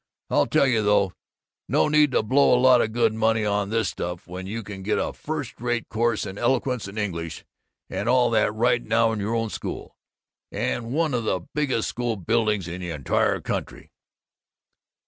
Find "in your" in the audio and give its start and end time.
8.81-9.35